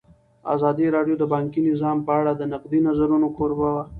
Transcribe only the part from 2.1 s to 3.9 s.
اړه د نقدي نظرونو کوربه وه.